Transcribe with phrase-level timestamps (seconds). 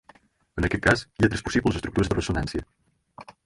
[0.61, 2.67] En aquest cas, hi ha tres possibles estructures de ressonància.